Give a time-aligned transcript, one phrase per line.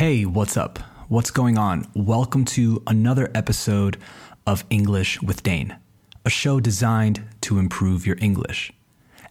[0.00, 0.78] Hey, what's up?
[1.08, 1.86] What's going on?
[1.94, 3.98] Welcome to another episode
[4.46, 5.76] of English with Dane,
[6.24, 8.72] a show designed to improve your English.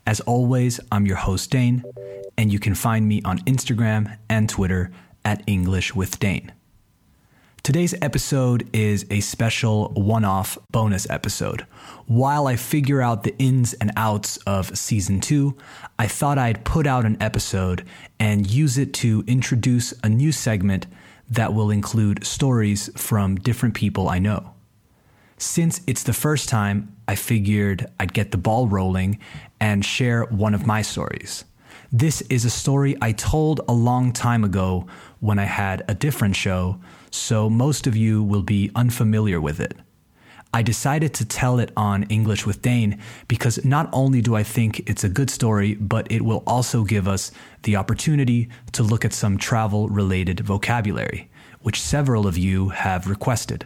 [0.05, 1.84] As always, I'm your host, Dane,
[2.38, 4.92] and you can find me on Instagram and Twitter
[5.26, 6.51] at English with Dane.
[7.62, 11.65] Today's episode is a special one off bonus episode.
[12.07, 15.57] While I figure out the ins and outs of season two,
[15.99, 17.85] I thought I'd put out an episode
[18.17, 20.88] and use it to introduce a new segment
[21.30, 24.53] that will include stories from different people I know.
[25.37, 29.20] Since it's the first time, I figured I'd get the ball rolling
[29.59, 31.43] and share one of my stories.
[31.91, 34.85] This is a story I told a long time ago
[35.21, 36.79] when I had a different show,
[37.09, 39.73] so most of you will be unfamiliar with it.
[40.53, 44.88] I decided to tell it on English with Dane because not only do I think
[44.88, 47.31] it's a good story, but it will also give us
[47.63, 51.27] the opportunity to look at some travel related vocabulary,
[51.63, 53.65] which several of you have requested.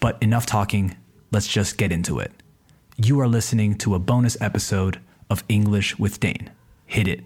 [0.00, 0.96] But enough talking,
[1.30, 2.32] let's just get into it.
[2.96, 4.98] You are listening to a bonus episode
[5.30, 6.50] of English with Dane.
[6.88, 7.20] Hit it.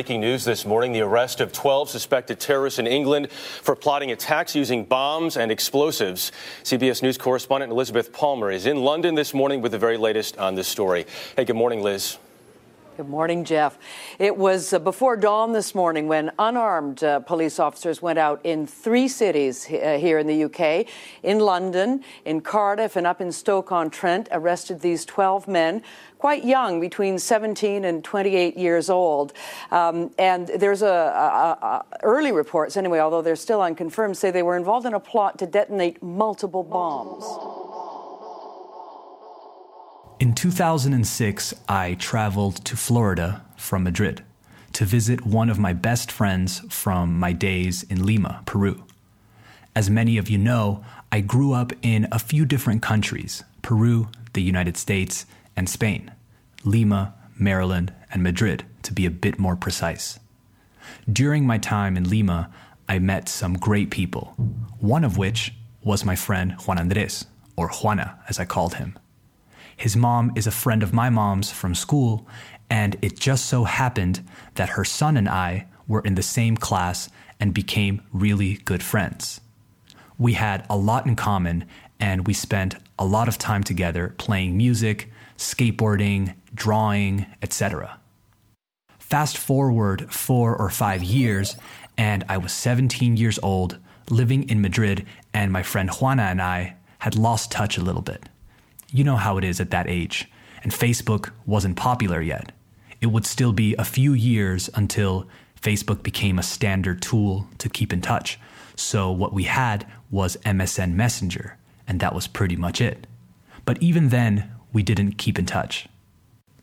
[0.00, 4.56] Breaking news this morning the arrest of 12 suspected terrorists in England for plotting attacks
[4.56, 6.32] using bombs and explosives.
[6.62, 10.54] CBS News correspondent Elizabeth Palmer is in London this morning with the very latest on
[10.54, 11.04] this story.
[11.36, 12.16] Hey, good morning, Liz.
[13.00, 13.78] Good morning, Jeff.
[14.18, 18.66] It was uh, before dawn this morning when unarmed uh, police officers went out in
[18.66, 20.86] three cities uh, here in the UK,
[21.22, 25.82] in London, in Cardiff, and up in Stoke-on-Trent, arrested these 12 men,
[26.20, 29.32] quite young, between 17 and 28 years old.
[29.70, 34.42] Um, and there's a, a, a, early reports, anyway, although they're still unconfirmed, say they
[34.42, 37.24] were involved in a plot to detonate multiple bombs.
[40.20, 44.22] In 2006, I traveled to Florida from Madrid
[44.74, 48.84] to visit one of my best friends from my days in Lima, Peru.
[49.74, 54.42] As many of you know, I grew up in a few different countries Peru, the
[54.42, 55.24] United States,
[55.60, 56.10] and Spain.
[56.64, 60.18] Lima, Maryland, and Madrid, to be a bit more precise.
[61.12, 62.50] During my time in Lima,
[62.88, 64.32] I met some great people,
[64.78, 65.52] one of which
[65.84, 67.26] was my friend Juan Andres,
[67.56, 68.98] or Juana as I called him.
[69.76, 72.26] His mom is a friend of my mom's from school,
[72.70, 77.10] and it just so happened that her son and I were in the same class
[77.38, 79.42] and became really good friends.
[80.16, 81.66] We had a lot in common,
[81.98, 85.10] and we spent a lot of time together playing music,
[85.40, 87.98] skateboarding, drawing, etc.
[88.98, 91.56] Fast forward four or five years,
[91.96, 93.78] and I was 17 years old,
[94.10, 98.28] living in Madrid, and my friend Juana and I had lost touch a little bit.
[98.92, 100.30] You know how it is at that age,
[100.62, 102.52] and Facebook wasn't popular yet.
[103.00, 105.26] It would still be a few years until
[105.60, 108.38] Facebook became a standard tool to keep in touch.
[108.76, 111.56] So, what we had was MSN Messenger,
[111.88, 113.06] and that was pretty much it.
[113.64, 115.86] But even then, we didn't keep in touch.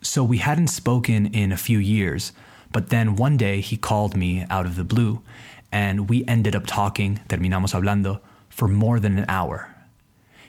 [0.02, 2.32] So, we hadn't spoken in a few years,
[2.72, 5.22] but then one day he called me out of the blue,
[5.72, 9.76] and we ended up talking, terminamos hablando, for more than an hour.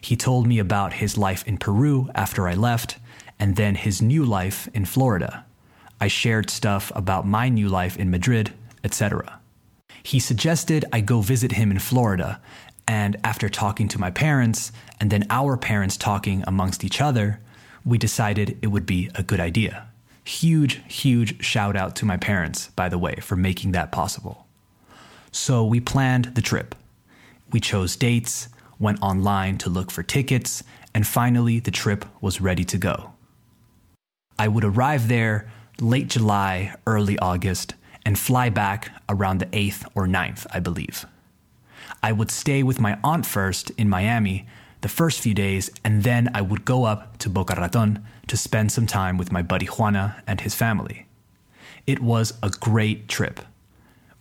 [0.00, 2.98] He told me about his life in Peru after I left,
[3.38, 5.44] and then his new life in Florida.
[6.00, 8.52] I shared stuff about my new life in Madrid,
[8.84, 9.41] etc.
[10.02, 12.41] He suggested I go visit him in Florida,
[12.86, 17.41] and after talking to my parents, and then our parents talking amongst each other,
[17.88, 19.88] we decided it would be a good idea.
[20.22, 24.47] Huge, huge shout out to my parents, by the way, for making that possible.
[25.32, 26.75] So we planned the trip.
[27.50, 28.48] We chose dates,
[28.78, 30.62] went online to look for tickets,
[30.95, 33.12] and finally the trip was ready to go.
[34.39, 37.74] I would arrive there late July, early August,
[38.04, 41.07] and fly back around the 8th or 9th, I believe.
[42.03, 44.47] I would stay with my aunt first in Miami
[44.80, 48.71] the first few days, and then I would go up to Boca Raton to spend
[48.71, 51.07] some time with my buddy Juana and his family.
[51.86, 53.41] It was a great trip.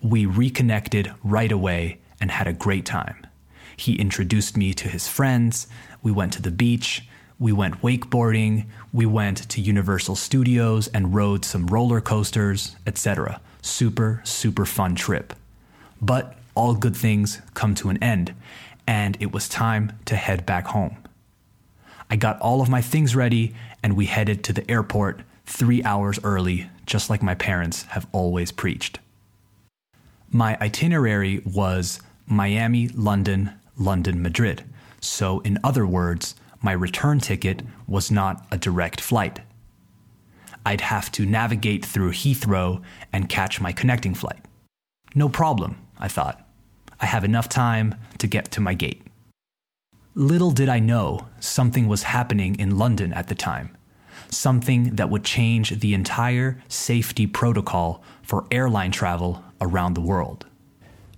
[0.02, 3.28] We reconnected right away and had a great time.
[3.76, 5.68] He introduced me to his friends.
[6.02, 7.08] We went to the beach.
[7.40, 8.66] We went wakeboarding.
[8.92, 13.40] We went to Universal Studios and rode some roller coasters, etc.
[13.62, 15.34] Super, super fun trip.
[16.02, 18.34] But all good things come to an end.
[18.88, 20.98] And it was time to head back home.
[22.10, 23.54] I got all of my things ready,
[23.84, 28.52] and we headed to the airport three hours early, just like my parents have always
[28.52, 29.00] preached.
[30.32, 34.64] My itinerary was Miami, London, London, Madrid.
[35.02, 39.42] So, in other words, my return ticket was not a direct flight.
[40.66, 42.82] I'd have to navigate through Heathrow
[43.14, 44.44] and catch my connecting flight.
[45.16, 46.47] No problem, I thought.
[47.00, 49.04] I have enough time to get to my gate.
[50.16, 53.78] Little did I know something was happening in London at the time,
[54.30, 60.48] something that would change the entire safety protocol for airline travel around the world.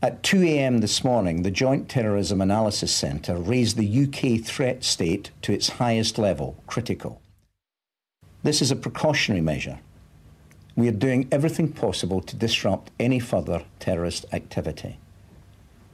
[0.01, 0.79] At 2 a.m.
[0.79, 6.17] this morning, the Joint Terrorism Analysis Centre raised the UK threat state to its highest
[6.17, 7.21] level, critical.
[8.43, 9.79] This is a precautionary measure.
[10.75, 14.99] We are doing everything possible to disrupt any further terrorist activity.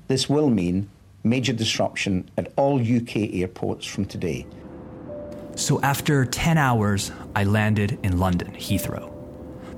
[0.08, 0.90] This will mean
[1.24, 4.46] major disruption at all UK airports from today.
[5.56, 9.12] So after 10 hours, I landed in London, Heathrow.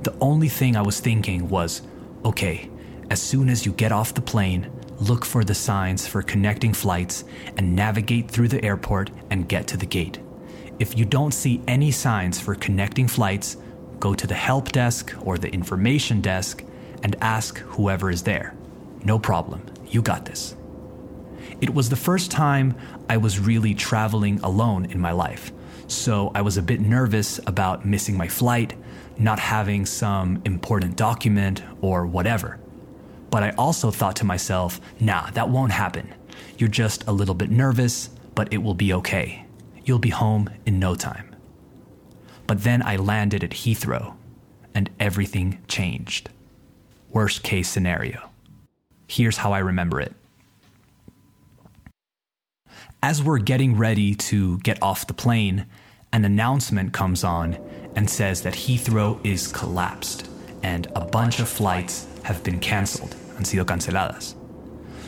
[0.03, 1.81] The only thing I was thinking was
[2.25, 2.69] okay,
[3.09, 4.69] as soon as you get off the plane,
[4.99, 7.23] look for the signs for connecting flights
[7.55, 10.19] and navigate through the airport and get to the gate.
[10.79, 13.57] If you don't see any signs for connecting flights,
[13.99, 16.63] go to the help desk or the information desk
[17.03, 18.53] and ask whoever is there.
[19.03, 20.55] No problem, you got this.
[21.61, 22.75] It was the first time
[23.09, 25.51] I was really traveling alone in my life,
[25.87, 28.75] so I was a bit nervous about missing my flight,
[29.17, 32.59] not having some important document, or whatever.
[33.29, 36.13] But I also thought to myself, nah, that won't happen.
[36.57, 39.45] You're just a little bit nervous, but it will be okay.
[39.83, 41.35] You'll be home in no time.
[42.45, 44.15] But then I landed at Heathrow,
[44.75, 46.29] and everything changed.
[47.09, 48.29] Worst case scenario.
[49.07, 50.13] Here's how I remember it.
[53.01, 55.65] As we're getting ready to get off the plane,
[56.11, 57.57] an announcement comes on
[57.95, 60.29] and says that Heathrow is collapsed
[60.63, 64.35] and a bunch of flights have been cancelled, han sido canceladas.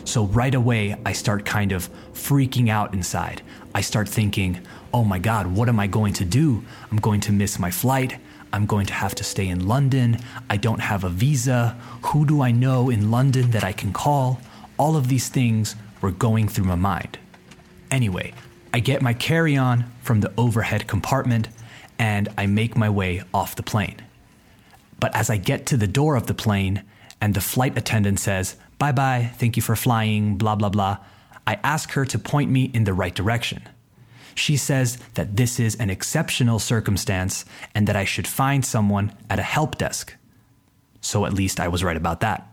[0.05, 3.41] So right away, I start kind of freaking out inside.
[3.75, 4.59] I start thinking,
[4.93, 6.63] oh my God, what am I going to do?
[6.89, 8.17] I'm going to miss my flight.
[8.51, 10.19] I'm going to have to stay in London.
[10.49, 11.77] I don't have a visa.
[12.07, 14.41] Who do I know in London that I can call?
[14.77, 17.19] All of these things were going through my mind.
[17.91, 18.33] Anyway,
[18.73, 21.49] I get my carry on from the overhead compartment
[21.97, 24.01] and I make my way off the plane.
[24.99, 26.83] But as I get to the door of the plane
[27.21, 30.97] and the flight attendant says, Bye bye, thank you for flying, blah, blah, blah,
[31.45, 33.67] I ask her to point me in the right direction.
[34.39, 37.43] She says that this is an exceptional circumstance
[37.75, 40.15] and that I should find someone at a help desk.
[41.01, 42.47] So at least I was right about that.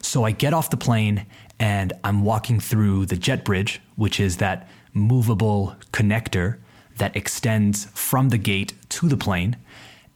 [0.00, 1.24] So I get off the plane
[1.58, 6.58] and I'm walking through the jet bridge, which is that movable connector
[6.98, 9.56] that extends from the gate to the plane,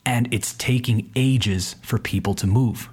[0.05, 2.91] and it's taking ages for people to move.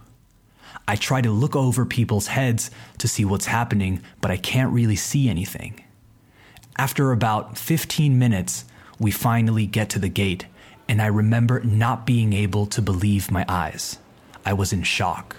[0.87, 4.95] I try to look over people's heads to see what's happening, but I can't really
[4.95, 5.84] see anything.
[6.77, 8.65] After about 15 minutes,
[8.99, 10.47] we finally get to the gate,
[10.89, 13.97] and I remember not being able to believe my eyes.
[14.45, 15.37] I was in shock.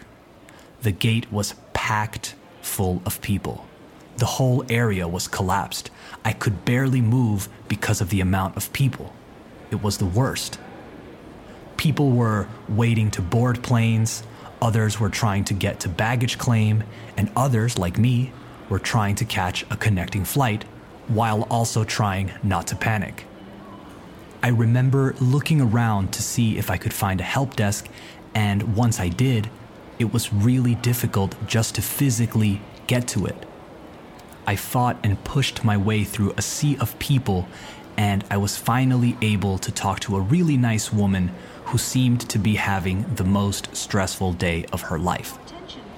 [0.81, 3.67] The gate was packed full of people.
[4.17, 5.91] The whole area was collapsed.
[6.25, 9.13] I could barely move because of the amount of people.
[9.71, 10.59] It was the worst.
[11.77, 14.23] People were waiting to board planes,
[14.63, 16.83] others were trying to get to baggage claim,
[17.15, 18.33] and others, like me,
[18.71, 20.65] were trying to catch a connecting flight
[21.09, 23.25] while also trying not to panic.
[24.43, 27.89] I remember looking around to see if I could find a help desk,
[28.35, 29.51] and once I did,
[29.99, 33.47] it was really difficult just to physically get to it.
[34.47, 37.49] I fought and pushed my way through a sea of people,
[37.97, 41.33] and I was finally able to talk to a really nice woman
[41.65, 45.39] who seemed to be having the most stressful day of her life.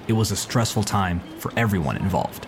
[0.07, 2.47] It was a stressful time for everyone involved.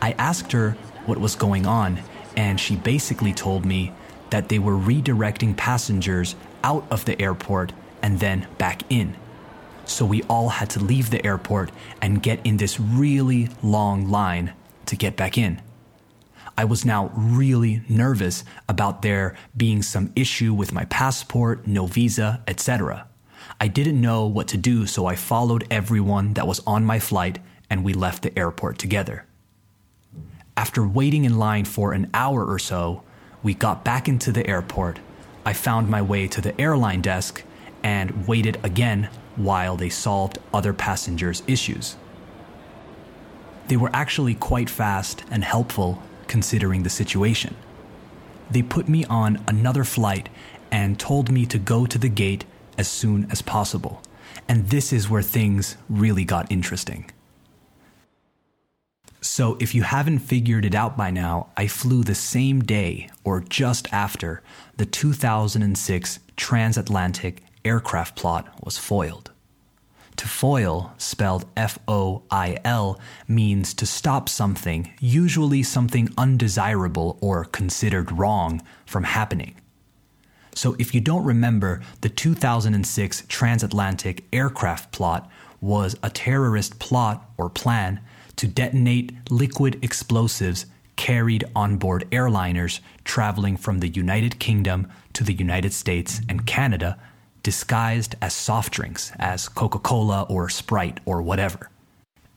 [0.00, 0.76] I asked her
[1.10, 2.00] what was going on,
[2.36, 3.92] and she basically told me
[4.30, 9.14] that they were redirecting passengers out of the airport and then back in
[9.90, 14.54] so we all had to leave the airport and get in this really long line
[14.86, 15.60] to get back in.
[16.56, 22.42] I was now really nervous about there being some issue with my passport, no visa,
[22.46, 23.08] etc.
[23.60, 27.38] I didn't know what to do, so I followed everyone that was on my flight
[27.68, 29.24] and we left the airport together.
[30.60, 33.02] After waiting in line for an hour or so,
[33.42, 34.98] we got back into the airport.
[35.42, 37.42] I found my way to the airline desk
[37.82, 41.96] and waited again while they solved other passengers' issues.
[43.68, 47.56] They were actually quite fast and helpful considering the situation.
[48.50, 50.28] They put me on another flight
[50.70, 52.44] and told me to go to the gate
[52.76, 54.02] as soon as possible.
[54.46, 57.10] And this is where things really got interesting.
[59.22, 63.40] So, if you haven't figured it out by now, I flew the same day or
[63.40, 64.42] just after
[64.78, 69.30] the 2006 transatlantic aircraft plot was foiled.
[70.16, 72.98] To foil, spelled F O I L,
[73.28, 79.54] means to stop something, usually something undesirable or considered wrong, from happening.
[80.54, 87.50] So, if you don't remember, the 2006 transatlantic aircraft plot was a terrorist plot or
[87.50, 88.00] plan
[88.40, 90.64] to detonate liquid explosives
[90.96, 96.98] carried on board airliners traveling from the United Kingdom to the United States and Canada,
[97.42, 101.68] disguised as soft drinks, as Coca Cola or Sprite or whatever.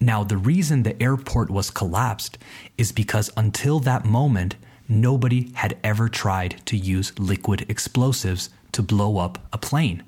[0.01, 2.37] Now, the reason the airport was collapsed
[2.77, 4.57] is because until that moment,
[4.89, 10.03] nobody had ever tried to use liquid explosives to blow up a plane.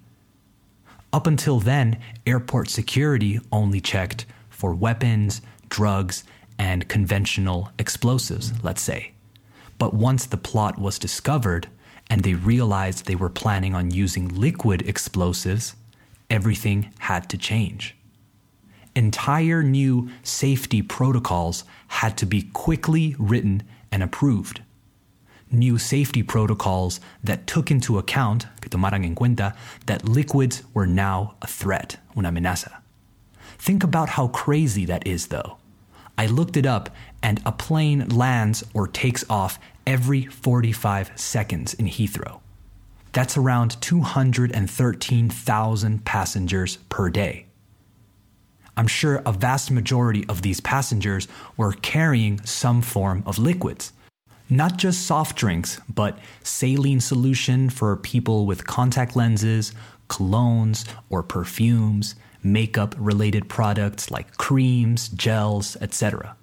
[1.13, 6.24] Up until then, airport security only checked for weapons, drugs,
[6.57, 9.12] and conventional explosives, let's say.
[9.77, 11.67] But once the plot was discovered
[12.10, 15.75] and they realized they were planning on using liquid explosives,
[16.29, 17.95] everything had to change.
[18.95, 24.62] Entire new safety protocols had to be quickly written and approved.
[25.51, 29.55] New safety protocols that took into account, que tomaran en cuenta,
[29.86, 32.84] that liquids were now a threat, una amenaza.
[33.65, 35.57] Think about how crazy that is, though.
[36.19, 36.91] I looked it up,
[37.24, 39.57] and a plane lands or takes off
[39.88, 42.41] every 45 seconds in Heathrow.
[43.12, 47.48] That's around 213,000 passengers per day.
[48.77, 53.93] I'm sure a vast majority of these passengers were carrying some form of liquids.
[54.48, 59.74] Not just soft drinks, but saline solution for people with contact lenses,
[60.07, 62.13] colognes, or perfumes,
[62.45, 66.37] makeup related products like creams, gels, etc.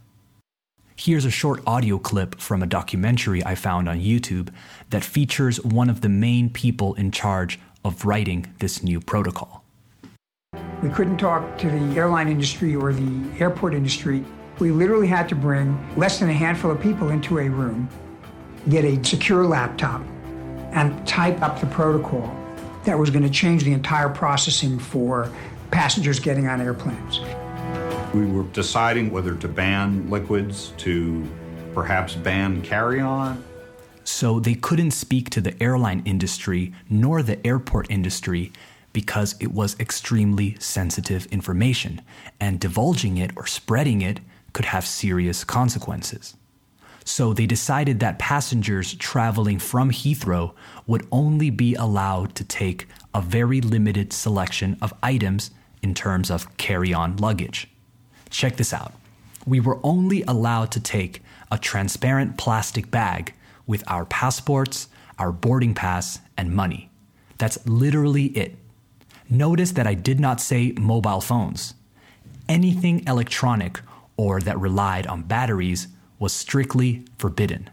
[0.96, 4.50] Here's a short audio clip from a documentary I found on YouTube
[4.90, 9.64] that features one of the main people in charge of writing this new protocol.
[10.82, 14.24] We couldn't talk to the airline industry or the airport industry.
[14.58, 17.88] We literally had to bring less than a handful of people into a room,
[18.68, 20.02] get a secure laptop,
[20.72, 22.36] and type up the protocol
[22.84, 25.32] that was going to change the entire processing for
[25.72, 27.20] passengers getting on airplanes.
[28.14, 31.26] We were deciding whether to ban liquids, to
[31.74, 33.42] perhaps ban carry on.
[34.04, 38.52] So they couldn't speak to the airline industry nor the airport industry
[38.92, 42.02] because it was extremely sensitive information,
[42.38, 44.20] and divulging it or spreading it
[44.52, 46.36] could have serious consequences.
[47.04, 50.52] So they decided that passengers traveling from Heathrow
[50.86, 55.50] would only be allowed to take a very limited selection of items
[55.82, 57.68] in terms of carry on luggage.
[58.30, 58.94] Check this out.
[59.46, 63.34] We were only allowed to take a transparent plastic bag
[63.66, 66.90] with our passports, our boarding pass, and money.
[67.38, 68.56] That's literally it.
[69.28, 71.74] Notice that I did not say mobile phones.
[72.48, 73.80] Anything electronic
[74.16, 77.68] or that relied on batteries was strictly forbidden.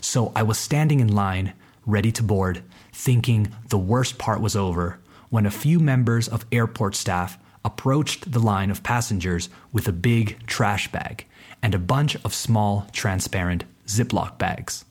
[0.00, 1.52] So I was standing in line,
[1.84, 4.98] ready to board, thinking the worst part was over,
[5.36, 10.38] when a few members of airport staff approached the line of passengers with a big
[10.46, 11.26] trash bag
[11.62, 14.86] and a bunch of small, transparent Ziploc bags.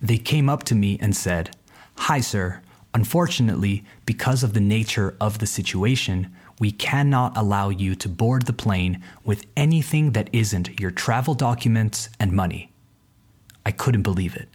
[0.00, 1.54] They came up to me and said,
[1.98, 2.62] Hi, sir.
[2.94, 8.54] Unfortunately, because of the nature of the situation, we cannot allow you to board the
[8.54, 12.72] plane with anything that isn't your travel documents and money.
[13.66, 14.48] I couldn't believe it.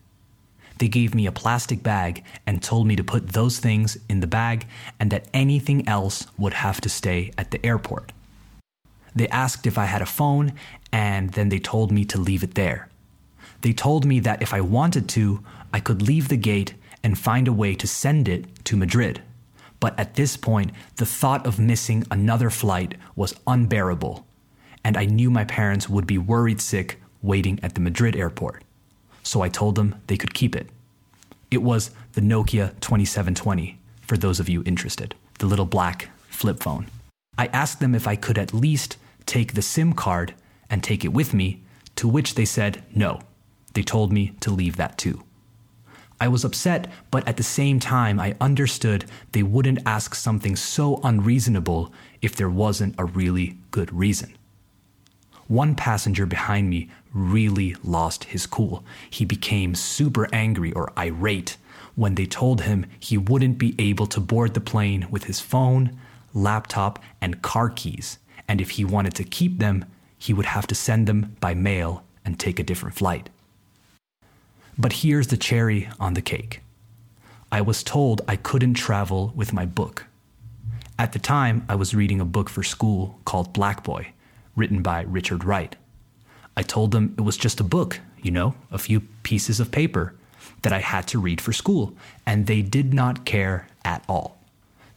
[0.82, 4.26] They gave me a plastic bag and told me to put those things in the
[4.26, 4.66] bag
[5.00, 8.12] and that anything else would have to stay at the airport.
[9.14, 10.54] They asked if I had a phone
[10.92, 12.90] and then they told me to leave it there.
[13.62, 16.74] They told me that if I wanted to, I could leave the gate
[17.04, 19.22] and find a way to send it to Madrid.
[19.80, 24.26] But at this point, the thought of missing another flight was unbearable,
[24.84, 28.64] and I knew my parents would be worried sick waiting at the Madrid airport
[29.24, 30.70] so I told them they could keep it.
[31.50, 36.88] It was the Nokia 2720, for those of you interested, the little black flip phone.
[37.38, 40.34] I asked them if I could at least take the SIM card
[40.70, 41.62] and take it with me,
[41.96, 43.20] to which they said no.
[43.74, 45.24] They told me to leave that too.
[46.20, 51.02] I was upset, but at the same time, I understood they wouldn't ask something so
[51.04, 54.38] unreasonable if there wasn't a really good reason.
[55.48, 58.84] One passenger behind me really lost his cool.
[59.10, 61.58] He became super angry or irate
[61.96, 65.98] when they told him he wouldn't be able to board the plane with his phone,
[66.34, 69.86] laptop, and car keys, and if he wanted to keep them,
[70.18, 73.30] he would have to send them by mail and take a different flight.
[74.78, 76.62] But here's the cherry on the cake
[77.52, 80.06] I was told I couldn't travel with my book.
[80.98, 84.14] At the time, I was reading a book for school called Black Boy,
[84.56, 85.76] written by Richard Wright.
[86.56, 90.14] I told them it was just a book, you know, a few pieces of paper
[90.62, 91.94] that I had to read for school,
[92.26, 94.38] and they did not care at all.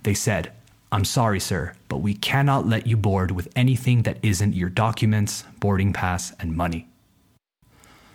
[0.02, 0.52] They said,
[0.92, 5.44] I'm sorry, sir, but we cannot let you board with anything that isn't your documents,
[5.58, 6.86] boarding pass, and money.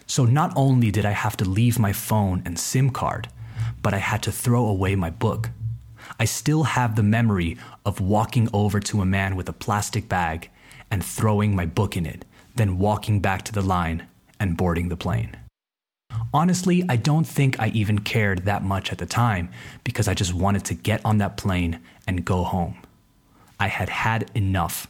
[0.05, 3.29] So not only did I have to leave my phone and SIM card,
[3.81, 5.49] but I had to throw away my book.
[6.19, 10.49] I still have the memory of walking over to a man with a plastic bag
[10.89, 14.07] and throwing my book in it, then walking back to the line
[14.39, 15.35] and boarding the plane.
[16.33, 19.49] Honestly, I don't think I even cared that much at the time
[19.83, 22.77] because I just wanted to get on that plane and go home.
[23.59, 24.87] I had had enough.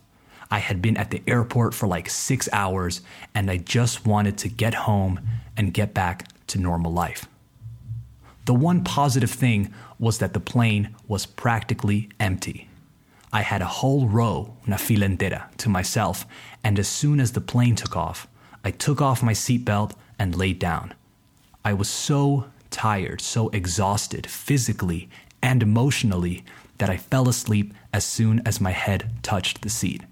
[0.52, 3.02] I had been at the airport for like six hours
[3.36, 5.20] and I just wanted to get home
[5.56, 7.28] and get back to normal life.
[8.46, 12.69] The one positive thing was that the plane was practically empty.
[13.32, 16.26] I had a whole row, una fila entera, to myself,
[16.64, 18.28] and as soon as the plane took off,
[18.64, 20.94] I took off my seatbelt and laid down.
[21.64, 25.10] I was so tired, so exhausted physically
[25.42, 26.44] and emotionally
[26.80, 30.04] that I fell asleep as soon as my head touched the seat.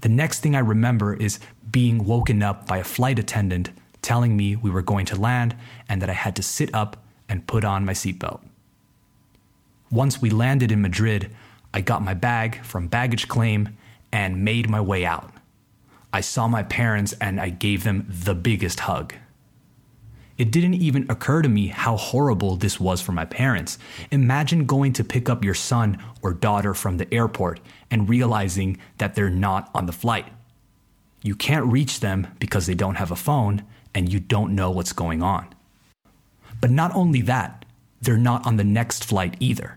[0.00, 1.38] The next thing I remember is
[1.70, 3.70] being woken up by a flight attendant
[4.02, 5.56] telling me we were going to land
[5.88, 6.96] and that I had to sit up
[7.28, 8.40] and put on my seatbelt.
[9.90, 11.30] Once we landed in Madrid,
[11.76, 13.76] I got my bag from baggage claim
[14.10, 15.30] and made my way out.
[16.10, 19.12] I saw my parents and I gave them the biggest hug.
[20.38, 23.78] It didn't even occur to me how horrible this was for my parents.
[24.10, 27.60] Imagine going to pick up your son or daughter from the airport
[27.90, 30.32] and realizing that they're not on the flight.
[31.22, 34.94] You can't reach them because they don't have a phone and you don't know what's
[34.94, 35.54] going on.
[36.58, 37.66] But not only that,
[38.00, 39.76] they're not on the next flight either.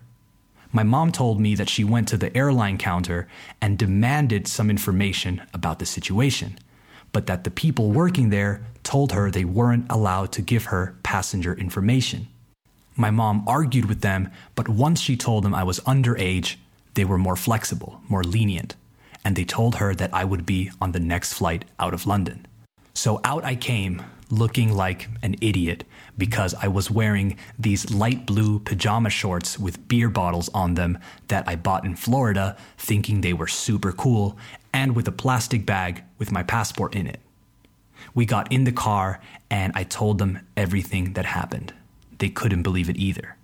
[0.72, 3.28] My mom told me that she went to the airline counter
[3.60, 6.60] and demanded some information about the situation,
[7.12, 11.54] but that the people working there told her they weren't allowed to give her passenger
[11.56, 12.28] information.
[12.96, 16.58] My mom argued with them, but once she told them I was underage,
[16.94, 18.76] they were more flexible, more lenient,
[19.26, 22.46] and they told her that I would be on the next flight out of London.
[22.94, 25.84] So out I came, looking like an idiot
[26.18, 31.48] because I was wearing these light blue pajama shorts with beer bottles on them that
[31.48, 34.38] I bought in Florida, thinking they were super cool,
[34.74, 37.20] and with a plastic bag with my passport in it.
[38.14, 41.74] We got in the car and I told them everything that happened.
[42.20, 43.36] They couldn't believe it either.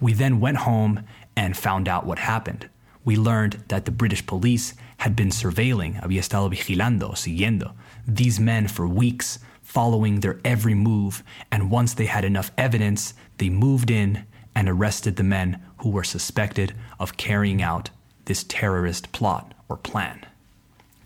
[0.00, 1.04] We then went home
[1.36, 2.68] and found out what happened.
[3.04, 7.72] We learned that the British police had been surveilling, había estado vigilando, siguiendo,
[8.06, 13.48] these men for weeks following their every move, and once they had enough evidence, they
[13.48, 14.24] moved in
[14.54, 17.90] and arrested the men who were suspected of carrying out
[18.26, 20.24] this terrorist plot or plan.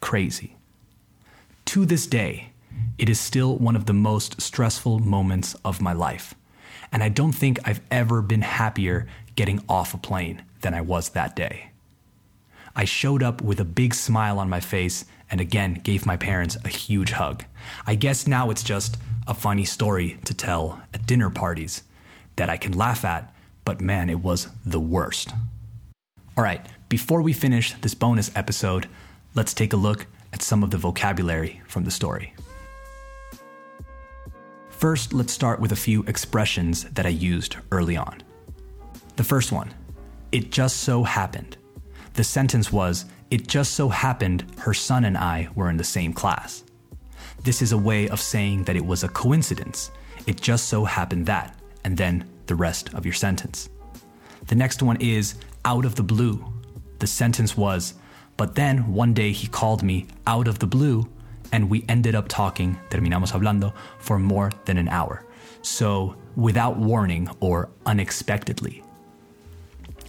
[0.01, 0.57] Crazy.
[1.67, 2.51] To this day,
[2.99, 6.35] it is still one of the most stressful moments of my life.
[6.93, 11.11] And I don't think I've ever been happier getting off a plane than I was
[11.11, 11.71] that day.
[12.75, 16.57] I showed up with a big smile on my face and again gave my parents
[16.65, 17.45] a huge hug.
[17.87, 21.83] I guess now it's just a funny story to tell at dinner parties
[22.37, 25.33] that I can laugh at, but man, it was the worst.
[26.37, 28.89] All right, before we finish this bonus episode,
[29.35, 32.33] let's take a look at some of the vocabulary from the story.
[34.71, 38.23] First, let's start with a few expressions that I used early on.
[39.17, 39.75] The first one,
[40.31, 41.57] it just so happened.
[42.15, 46.13] The sentence was, it just so happened her son and I were in the same
[46.13, 46.65] class.
[47.45, 49.91] This is a way of saying that it was a coincidence.
[50.27, 53.69] It just so happened that, and then the rest of your sentence.
[54.47, 56.45] The next one is out of the blue.
[56.99, 57.95] The sentence was,
[58.37, 61.09] but then one day he called me out of the blue,
[61.53, 65.25] and we ended up talking, terminamos hablando, for more than an hour.
[65.63, 68.83] So, without warning or unexpectedly.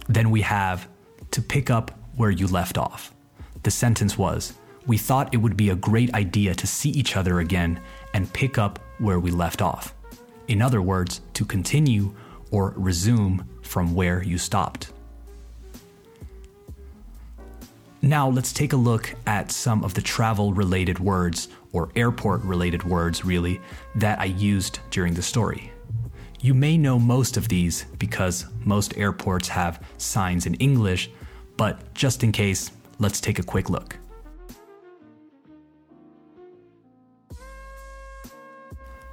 [0.08, 0.88] Then we have
[1.32, 3.14] to pick up where you left off.
[3.62, 4.52] The sentence was
[4.86, 7.80] We thought it would be a great idea to see each other again
[8.12, 9.94] and pick up where we left off.
[10.46, 12.14] In other words, to continue
[12.50, 14.92] or resume from where you stopped.
[18.02, 22.82] Now, let's take a look at some of the travel related words, or airport related
[22.82, 23.60] words, really,
[23.94, 25.72] that I used during the story.
[26.42, 31.10] You may know most of these because most airports have signs in English,
[31.60, 32.70] but just in case,
[33.00, 33.98] let's take a quick look.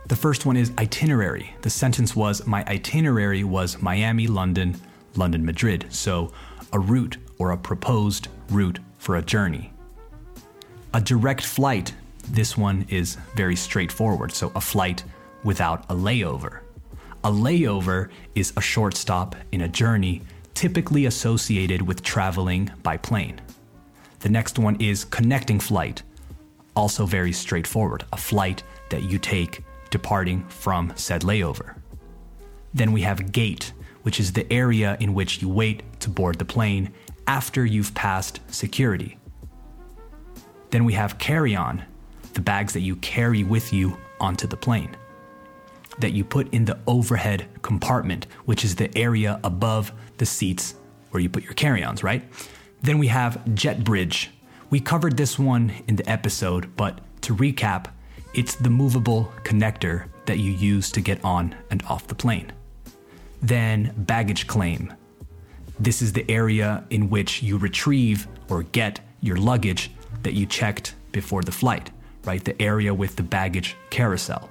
[0.08, 1.54] The first one is itinerary.
[1.62, 4.80] The sentence was My itinerary was Miami, London,
[5.18, 5.88] London, Madrid.
[5.90, 6.32] So,
[6.72, 9.74] a route or a proposed route for a journey.
[10.94, 11.94] A direct flight.
[12.30, 14.32] This one is very straightforward.
[14.32, 15.04] So, a flight
[15.44, 16.60] without a layover.
[17.26, 20.22] A layover is a short stop in a journey
[20.58, 23.40] typically associated with traveling by plane.
[24.22, 26.02] The next one is connecting flight.
[26.76, 28.06] Also, very straightforward.
[28.12, 31.76] A flight that you take departing from said layover.
[32.74, 36.46] Then we have gate, which is the area in which you wait to board the
[36.46, 36.92] plane
[37.28, 39.20] after you've passed security.
[40.72, 41.84] Then we have carry on,
[42.34, 44.98] the bags that you carry with you onto the plane,
[46.00, 50.76] that you put in the overhead compartment, which is the area above the seats
[51.12, 52.24] where you put your carry ons, right?
[52.82, 54.32] Then we have jet bridge.
[54.70, 57.88] We covered this one in the episode, but to recap,
[58.34, 62.52] it's the movable connector that you use to get on and off the plane.
[63.42, 64.94] Then, baggage claim.
[65.80, 69.92] This is the area in which you retrieve or get your luggage
[70.24, 71.92] that you checked before the flight,
[72.26, 72.44] right?
[72.44, 74.50] The area with the baggage carousel.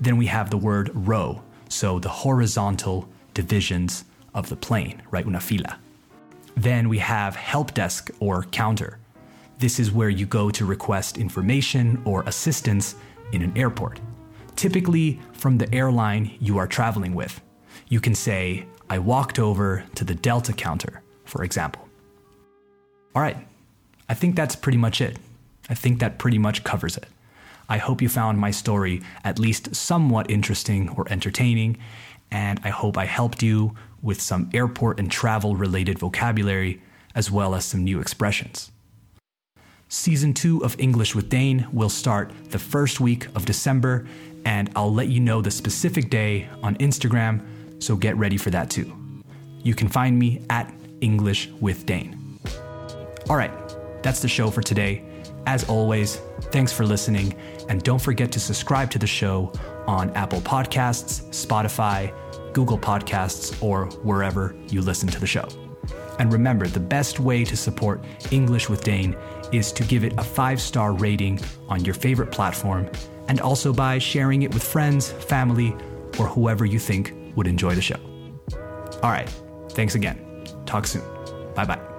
[0.00, 5.26] Then we have the word row, so the horizontal divisions of the plane, right?
[5.26, 5.78] Una fila.
[6.56, 8.98] Then we have help desk or counter.
[9.58, 12.94] This is where you go to request information or assistance
[13.32, 14.00] in an airport,
[14.56, 17.40] typically from the airline you are traveling with.
[17.88, 21.86] You can say, I walked over to the Delta counter, for example.
[23.14, 23.36] All right,
[24.08, 25.18] I think that's pretty much it.
[25.68, 27.06] I think that pretty much covers it.
[27.68, 31.78] I hope you found my story at least somewhat interesting or entertaining,
[32.30, 36.80] and I hope I helped you with some airport and travel related vocabulary
[37.14, 38.70] as well as some new expressions.
[39.88, 44.06] Season 2 of English with Dane will start the first week of December,
[44.44, 47.42] and I'll let you know the specific day on Instagram,
[47.82, 48.96] so get ready for that too.
[49.64, 52.38] You can find me at English with Dane.
[53.28, 53.50] All right,
[54.02, 55.02] that's the show for today.
[55.46, 56.16] As always,
[56.52, 57.34] thanks for listening,
[57.68, 59.52] and don't forget to subscribe to the show
[59.88, 62.12] on Apple Podcasts, Spotify,
[62.52, 65.48] Google Podcasts, or wherever you listen to the show.
[66.18, 69.16] And remember, the best way to support English with Dane
[69.52, 72.90] is to give it a five star rating on your favorite platform
[73.28, 75.74] and also by sharing it with friends, family,
[76.18, 77.98] or whoever you think would enjoy the show.
[79.02, 79.30] All right,
[79.70, 80.44] thanks again.
[80.66, 81.02] Talk soon.
[81.54, 81.89] Bye bye.